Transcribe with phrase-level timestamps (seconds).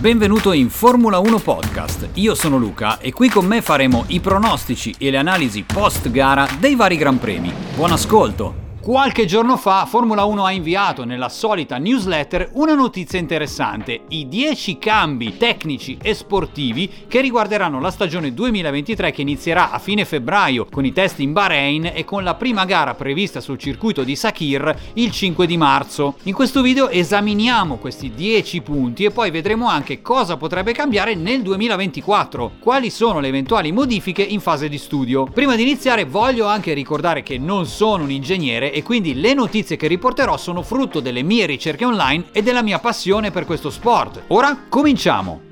[0.00, 2.10] Benvenuto in Formula 1 Podcast.
[2.14, 6.46] Io sono Luca e qui con me faremo i pronostici e le analisi post gara
[6.60, 7.52] dei vari Gran Premi.
[7.74, 8.67] Buon ascolto!
[8.88, 14.78] Qualche giorno fa Formula 1 ha inviato nella solita newsletter una notizia interessante, i 10
[14.78, 20.86] cambi tecnici e sportivi che riguarderanno la stagione 2023 che inizierà a fine febbraio con
[20.86, 25.10] i test in Bahrain e con la prima gara prevista sul circuito di Sakir il
[25.10, 26.14] 5 di marzo.
[26.22, 31.42] In questo video esaminiamo questi 10 punti e poi vedremo anche cosa potrebbe cambiare nel
[31.42, 35.24] 2024, quali sono le eventuali modifiche in fase di studio.
[35.24, 39.76] Prima di iniziare voglio anche ricordare che non sono un ingegnere e quindi le notizie
[39.76, 44.22] che riporterò sono frutto delle mie ricerche online e della mia passione per questo sport.
[44.28, 45.47] Ora cominciamo!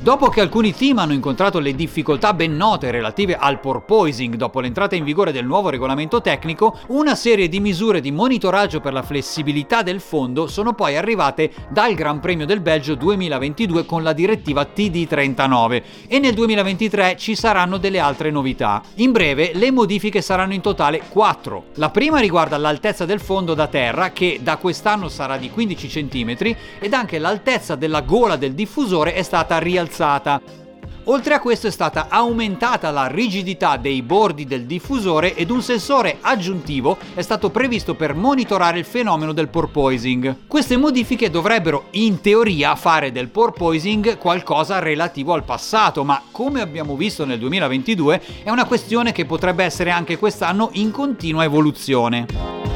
[0.00, 4.94] Dopo che alcuni team hanno incontrato le difficoltà ben note relative al porpoising dopo l'entrata
[4.94, 9.82] in vigore del nuovo regolamento tecnico, una serie di misure di monitoraggio per la flessibilità
[9.82, 15.82] del fondo sono poi arrivate dal Gran Premio del Belgio 2022 con la direttiva TD39
[16.06, 18.80] e nel 2023 ci saranno delle altre novità.
[18.96, 21.64] In breve, le modifiche saranno in totale 4.
[21.74, 26.54] La prima riguarda l'altezza del fondo da terra che da quest'anno sarà di 15 cm
[26.78, 30.40] ed anche l'altezza della gola del diffusore è stata rialzata alzata.
[31.04, 36.18] Oltre a questo è stata aumentata la rigidità dei bordi del diffusore ed un sensore
[36.20, 40.46] aggiuntivo è stato previsto per monitorare il fenomeno del porpoising.
[40.46, 46.94] Queste modifiche dovrebbero in teoria fare del porpoising qualcosa relativo al passato, ma come abbiamo
[46.94, 52.67] visto nel 2022 è una questione che potrebbe essere anche quest'anno in continua evoluzione.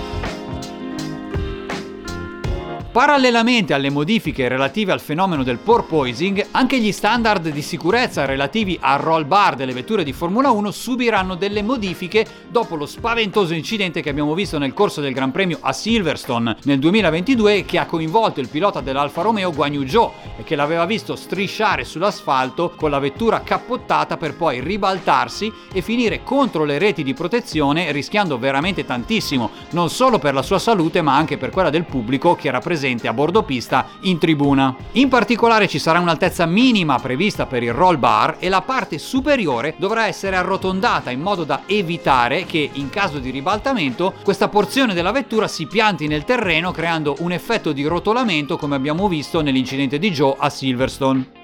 [2.92, 8.98] Parallelamente alle modifiche relative al fenomeno del porpoising, anche gli standard di sicurezza relativi al
[8.98, 14.10] roll bar delle vetture di Formula 1 subiranno delle modifiche dopo lo spaventoso incidente che
[14.10, 18.48] abbiamo visto nel corso del Gran Premio a Silverstone nel 2022 che ha coinvolto il
[18.48, 23.40] pilota dell'Alfa Romeo Guan Yu Zhou e che l'aveva visto strisciare sull'asfalto con la vettura
[23.40, 29.88] cappottata per poi ribaltarsi e finire contro le reti di protezione rischiando veramente tantissimo, non
[29.88, 33.06] solo per la sua salute ma anche per quella del pubblico che era presente presente
[33.06, 34.74] a bordo pista in tribuna.
[34.92, 39.74] In particolare ci sarà un'altezza minima prevista per il roll bar e la parte superiore
[39.76, 45.12] dovrà essere arrotondata in modo da evitare che in caso di ribaltamento questa porzione della
[45.12, 50.10] vettura si pianti nel terreno creando un effetto di rotolamento come abbiamo visto nell'incidente di
[50.10, 51.40] Joe a Silverstone.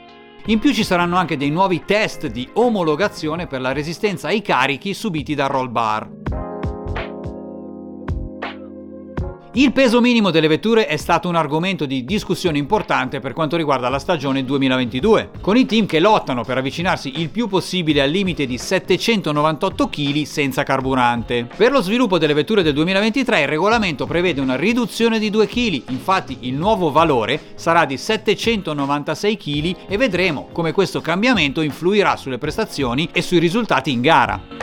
[0.47, 4.93] In più ci saranno anche dei nuovi test di omologazione per la resistenza ai carichi
[4.93, 6.48] subiti dal roll bar.
[9.55, 13.89] Il peso minimo delle vetture è stato un argomento di discussione importante per quanto riguarda
[13.89, 18.45] la stagione 2022, con i team che lottano per avvicinarsi il più possibile al limite
[18.45, 21.49] di 798 kg senza carburante.
[21.57, 25.83] Per lo sviluppo delle vetture del 2023 il regolamento prevede una riduzione di 2 kg,
[25.89, 32.37] infatti il nuovo valore sarà di 796 kg e vedremo come questo cambiamento influirà sulle
[32.37, 34.58] prestazioni e sui risultati in gara.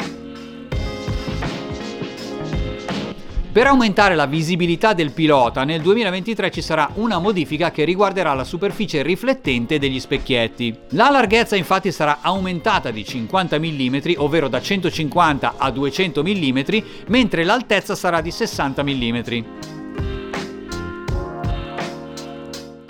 [3.55, 8.43] Per aumentare la visibilità del pilota, nel 2023 ci sarà una modifica che riguarderà la
[8.43, 10.77] superficie riflettente degli specchietti.
[10.89, 16.59] La larghezza infatti sarà aumentata di 50 mm, ovvero da 150 a 200 mm,
[17.07, 19.19] mentre l'altezza sarà di 60 mm.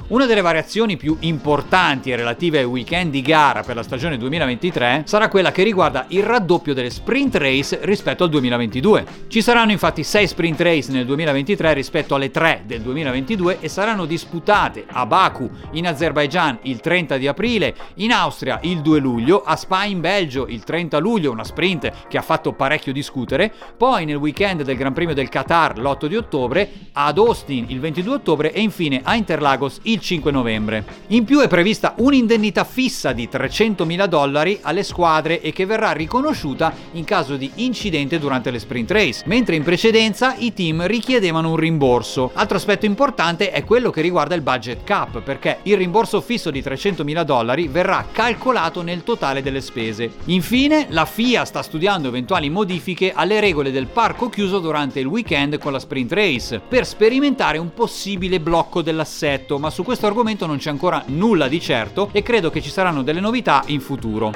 [0.08, 5.30] Una delle variazioni più importanti relative ai weekend di gara per la stagione 2023 sarà
[5.30, 9.04] quella che riguarda il raddoppio delle sprint race rispetto al 2022.
[9.28, 14.06] Ci saranno infatti 6 sprint race nel 2023 rispetto alle 3 del 2022 e saranno
[14.06, 19.56] disputate a Baku in Azerbaijan il 30 di aprile, in Austria il 2 luglio, a
[19.56, 24.18] Spa in Belgio il 30 luglio, una sprint che ha fatto parecchio discutere, poi nel
[24.18, 28.62] weekend del Gran Premio del Qatar l'8 di ottobre, ad Austin il 22 ottobre e
[28.62, 30.86] infine a Interlagos il il 5 novembre.
[31.08, 36.74] In più è prevista un'indennità fissa di 300.000 dollari alle squadre e che verrà riconosciuta
[36.92, 41.56] in caso di incidente durante le sprint race, mentre in precedenza i team richiedevano un
[41.56, 42.32] rimborso.
[42.34, 46.62] Altro aspetto importante è quello che riguarda il budget cap, perché il rimborso fisso di
[46.62, 50.12] 300.000 dollari verrà calcolato nel totale delle spese.
[50.26, 55.58] Infine, la FIA sta studiando eventuali modifiche alle regole del parco chiuso durante il weekend
[55.58, 60.58] con la sprint race, per sperimentare un possibile blocco dell'assetto, ma su questo argomento non
[60.58, 64.34] c'è ancora nulla di certo e credo che ci saranno delle novità in futuro.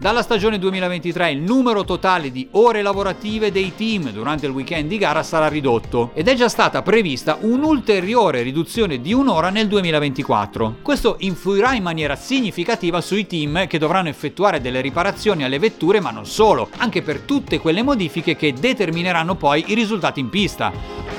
[0.00, 4.96] Dalla stagione 2023 il numero totale di ore lavorative dei team durante il weekend di
[4.96, 10.76] gara sarà ridotto ed è già stata prevista un'ulteriore riduzione di un'ora nel 2024.
[10.82, 16.10] Questo influirà in maniera significativa sui team che dovranno effettuare delle riparazioni alle vetture ma
[16.10, 21.17] non solo, anche per tutte quelle modifiche che determineranno poi i risultati in pista.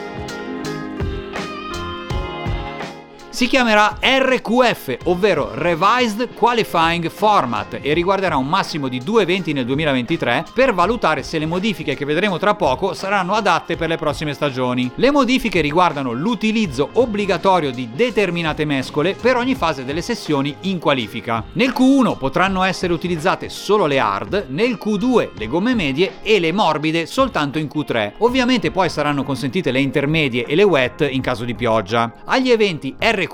[3.40, 9.64] Si chiamerà RQF, ovvero Revised Qualifying Format, e riguarderà un massimo di due eventi nel
[9.64, 14.34] 2023 per valutare se le modifiche che vedremo tra poco saranno adatte per le prossime
[14.34, 14.92] stagioni.
[14.96, 21.42] Le modifiche riguardano l'utilizzo obbligatorio di determinate mescole per ogni fase delle sessioni in qualifica.
[21.54, 26.52] Nel Q1 potranno essere utilizzate solo le hard, nel Q2 le gomme medie e le
[26.52, 28.16] morbide soltanto in Q3.
[28.18, 32.12] Ovviamente poi saranno consentite le intermedie e le wet in caso di pioggia.
[32.26, 33.28] Agli eventi RQF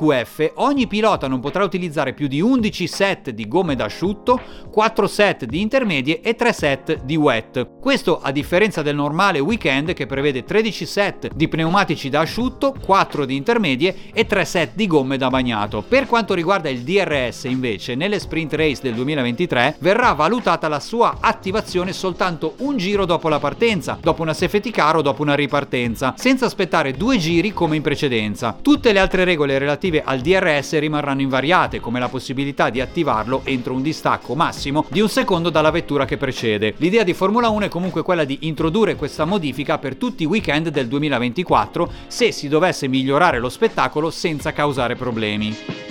[0.56, 4.40] ogni pilota non potrà utilizzare più di 11 set di gomme d'asciutto,
[4.72, 7.80] 4 set di intermedie e 3 set di wet.
[7.80, 13.26] Questo a differenza del normale weekend che prevede 13 set di pneumatici da asciutto, 4
[13.26, 15.84] di intermedie e 3 set di gomme da bagnato.
[15.88, 21.18] Per quanto riguarda il DRS invece, nelle sprint race del 2023 verrà valutata la sua
[21.20, 26.14] attivazione soltanto un giro dopo la partenza, dopo una safety car o dopo una ripartenza,
[26.18, 28.58] senza aspettare due giri come in precedenza.
[28.62, 33.74] Tutte le altre regole relative al DRS rimarranno invariate, come la possibilità di attivarlo entro
[33.74, 36.74] un distacco massimo di un secondo dalla vettura che precede.
[36.78, 40.70] L'idea di Formula 1 è comunque quella di introdurre questa modifica per tutti i weekend
[40.70, 45.85] del 2024 se si dovesse migliorare lo spettacolo senza causare problemi.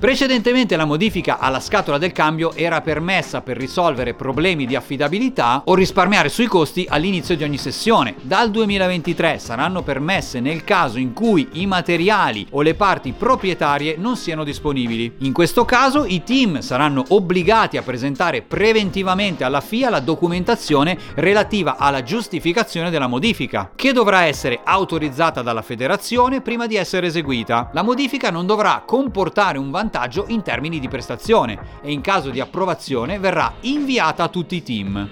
[0.00, 5.74] Precedentemente la modifica alla scatola del cambio era permessa per risolvere problemi di affidabilità o
[5.74, 8.14] risparmiare sui costi all'inizio di ogni sessione.
[8.22, 14.16] Dal 2023 saranno permesse nel caso in cui i materiali o le parti proprietarie non
[14.16, 15.16] siano disponibili.
[15.18, 21.76] In questo caso i team saranno obbligati a presentare preventivamente alla FIA la documentazione relativa
[21.76, 27.68] alla giustificazione della modifica, che dovrà essere autorizzata dalla federazione prima di essere eseguita.
[27.74, 32.30] La modifica non dovrà comportare un vantaggio vantaggio in termini di prestazione e in caso
[32.30, 35.08] di approvazione verrà inviata a tutti i team.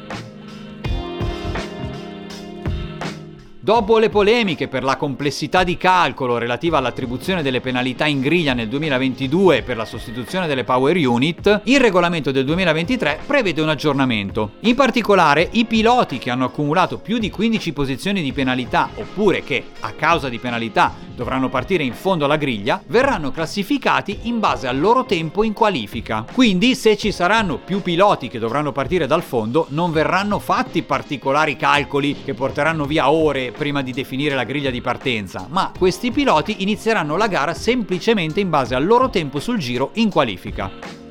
[3.59, 8.69] Dopo le polemiche per la complessità di calcolo relativa all'attribuzione delle penalità in griglia nel
[8.69, 14.53] 2022 per la sostituzione delle power unit, il regolamento del 2023 prevede un aggiornamento.
[14.61, 19.63] In particolare, i piloti che hanno accumulato più di 15 posizioni di penalità oppure che,
[19.81, 24.79] a causa di penalità, dovranno partire in fondo alla griglia, verranno classificati in base al
[24.79, 26.25] loro tempo in qualifica.
[26.33, 31.57] Quindi, se ci saranno più piloti che dovranno partire dal fondo, non verranno fatti particolari
[31.57, 36.63] calcoli che porteranno via ore prima di definire la griglia di partenza, ma questi piloti
[36.63, 41.08] inizieranno la gara semplicemente in base al loro tempo sul giro in qualifica.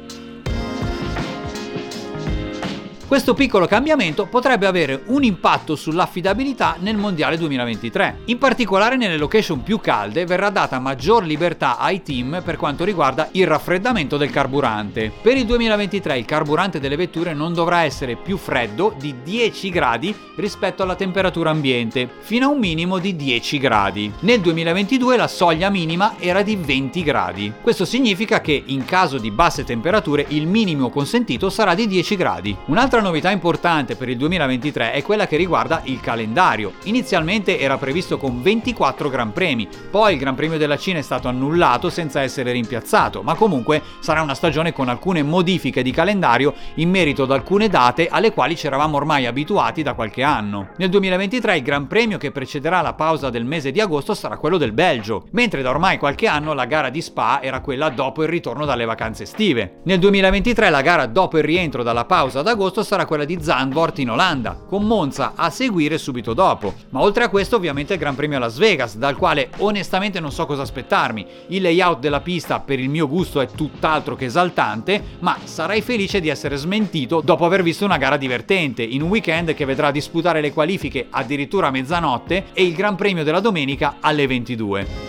[3.08, 8.24] Questo piccolo cambiamento potrebbe avere un impatto sull'affidabilità nel Mondiale 2023.
[8.26, 13.30] In particolare nelle location più calde verrà data maggior libertà ai team per quanto riguarda
[13.32, 15.10] il raffreddamento del carburante.
[15.22, 20.14] Per il 2023 il carburante delle vetture non dovrà essere più freddo di 10 gradi
[20.36, 24.12] rispetto alla temperatura ambiente, fino a un minimo di 10 gradi.
[24.20, 27.54] Nel 2022 la soglia minima era di 20 gradi.
[27.62, 32.56] Questo significa che in caso di basse temperature il minimo consentito sarà di 10 gradi.
[32.66, 36.74] Un'altra Un'altra novità importante per il 2023 è quella che riguarda il calendario.
[36.86, 41.28] Inizialmente era previsto con 24 Gran Premi, poi il Gran Premio della Cina è stato
[41.28, 46.90] annullato senza essere rimpiazzato, ma comunque sarà una stagione con alcune modifiche di calendario in
[46.90, 50.70] merito ad alcune date alle quali ci eravamo ormai abituati da qualche anno.
[50.78, 54.58] Nel 2023 il Gran Premio che precederà la pausa del mese di agosto sarà quello
[54.58, 58.30] del Belgio, mentre da ormai qualche anno la gara di Spa era quella dopo il
[58.30, 59.82] ritorno dalle vacanze estive.
[59.84, 64.12] Nel 2023 la gara dopo il rientro dalla pausa d'agosto sarà quella di Zandvoort in
[64.12, 66.74] Olanda, con Monza a seguire subito dopo.
[66.92, 70.32] Ma oltre a questo ovviamente il Gran Premio a Las Vegas, dal quale onestamente non
[70.32, 71.26] so cosa aspettarmi.
[71.48, 76.22] Il layout della pista per il mio gusto è tutt'altro che esaltante, ma sarai felice
[76.22, 80.40] di essere smentito dopo aver visto una gara divertente, in un weekend che vedrà disputare
[80.40, 85.07] le qualifiche addirittura a mezzanotte e il Gran Premio della domenica alle 22.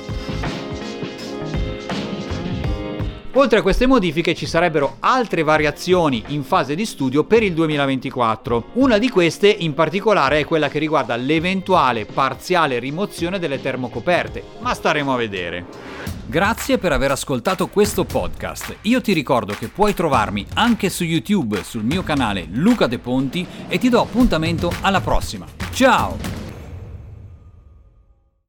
[3.38, 8.71] Oltre a queste modifiche ci sarebbero altre variazioni in fase di studio per il 2024.
[8.73, 14.75] Una di queste in particolare è quella che riguarda l'eventuale parziale rimozione delle termocoperte, ma
[14.75, 15.64] staremo a vedere.
[16.26, 18.78] Grazie per aver ascoltato questo podcast.
[18.83, 23.47] Io ti ricordo che puoi trovarmi anche su YouTube sul mio canale Luca De Ponti
[23.68, 25.47] e ti do appuntamento alla prossima.
[25.71, 26.38] Ciao!